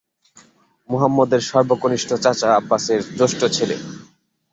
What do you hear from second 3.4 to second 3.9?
ছেলে।